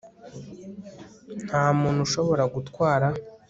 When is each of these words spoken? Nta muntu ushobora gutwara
Nta 1.47 1.65
muntu 1.79 1.99
ushobora 2.07 2.43
gutwara 2.55 3.07